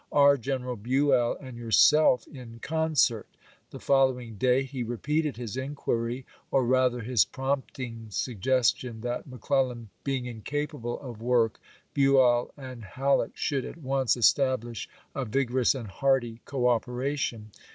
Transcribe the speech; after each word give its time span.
"Are 0.11 0.35
General 0.35 0.77
Buell 0.77 1.37
and 1.39 1.55
yourself 1.59 2.25
in 2.27 2.57
concert?" 2.63 3.27
The 3.69 3.79
following 3.79 4.33
day 4.33 4.63
he 4.63 4.79
Lincoln 4.79 4.89
repeated 4.93 5.37
his 5.37 5.55
inquiry, 5.55 6.25
or 6.49 6.65
rather 6.65 7.01
his 7.01 7.23
prompting 7.23 8.07
sug 8.09 8.37
^^uSck'^ 8.37 8.39
gestion 8.39 9.01
that, 9.01 9.27
McClellan 9.27 9.89
being 10.03 10.25
incapable 10.25 10.99
of 11.01 11.21
work, 11.21 11.59
jan^i,^i862. 11.95 12.15
^^q[i 12.15 12.55
^^(J 12.79 12.83
Halleck 12.83 13.37
should 13.37 13.63
at 13.63 13.77
once 13.77 14.17
establish 14.17 14.89
a 15.13 15.23
vig 15.23 15.49
p.'526. 15.49 15.57
■' 15.61 15.61
orous 15.61 15.79
and 15.79 15.87
hearty 15.87 16.41
cooperation. 16.45 17.51